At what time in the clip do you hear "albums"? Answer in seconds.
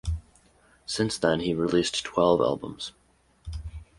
2.41-2.93